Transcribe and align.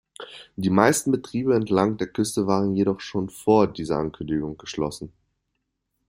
Die 0.55 0.71
meisten 0.71 1.11
Betriebe 1.11 1.53
entlang 1.53 1.97
der 1.97 2.07
Küste 2.07 2.47
waren 2.47 2.75
jedoch 2.75 3.01
schon 3.01 3.29
vor 3.29 3.67
dieser 3.71 3.99
Ankündigung 3.99 4.57
geschlossen. 4.57 5.13